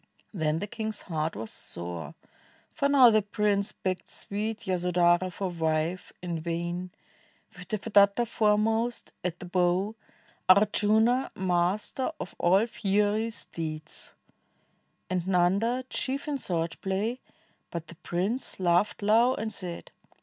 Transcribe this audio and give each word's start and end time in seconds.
Then 0.33 0.57
the 0.57 0.65
king's 0.65 1.03
heart 1.03 1.35
was 1.35 1.51
sore, 1.51 2.15
for 2.73 2.89
now 2.89 3.11
the 3.11 3.21
prince 3.21 3.71
Begged 3.71 4.09
sweet 4.09 4.65
Yasodhara 4.65 5.31
for 5.31 5.51
wife— 5.51 6.11
in 6.23 6.39
vain. 6.39 6.89
With 7.55 7.67
Devadatta 7.67 8.25
foremost 8.27 9.11
at 9.23 9.37
the 9.37 9.45
bow, 9.45 9.93
Ardjuna 10.49 11.29
master 11.35 12.11
of 12.19 12.33
all 12.39 12.61
fien, 12.61 13.31
steeds. 13.31 14.11
And 15.07 15.21
Xanda 15.21 15.83
chief 15.87 16.27
in 16.27 16.39
sword 16.39 16.77
play; 16.81 17.19
but 17.69 17.85
the 17.85 17.95
prince 17.97 18.59
Laughed 18.59 19.03
low 19.03 19.35
and 19.35 19.53
said. 19.53 19.91